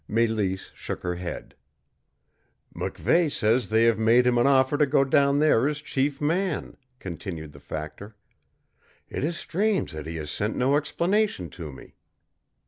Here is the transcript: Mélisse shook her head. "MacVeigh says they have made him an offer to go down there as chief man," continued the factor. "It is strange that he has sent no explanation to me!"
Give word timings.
Mélisse 0.09 0.73
shook 0.73 1.03
her 1.03 1.13
head. 1.13 1.53
"MacVeigh 2.75 3.31
says 3.31 3.69
they 3.69 3.83
have 3.83 3.99
made 3.99 4.25
him 4.25 4.39
an 4.39 4.47
offer 4.47 4.75
to 4.75 4.87
go 4.87 5.03
down 5.05 5.37
there 5.37 5.67
as 5.67 5.79
chief 5.79 6.19
man," 6.19 6.75
continued 6.97 7.51
the 7.51 7.59
factor. 7.59 8.15
"It 9.09 9.23
is 9.23 9.37
strange 9.37 9.91
that 9.91 10.07
he 10.07 10.15
has 10.15 10.31
sent 10.31 10.55
no 10.55 10.75
explanation 10.75 11.51
to 11.51 11.71
me!" 11.71 11.93